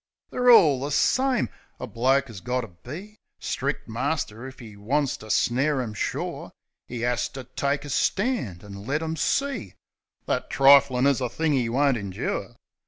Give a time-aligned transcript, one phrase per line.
[0.31, 1.47] They're all the same!
[1.79, 6.49] A man 'as got to be Stric' master if 'e wants to snare 'em sure.
[6.89, 9.75] 'E 'as to take a stand an' let 'em see
[10.25, 12.55] That triflin' is a thing 'e won't indure.